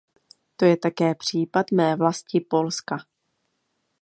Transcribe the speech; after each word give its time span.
To 0.55 0.65
je 0.65 0.77
také 0.77 1.15
případ 1.15 1.71
mé 1.71 1.95
vlasti, 1.95 2.39
Polska. 2.39 2.97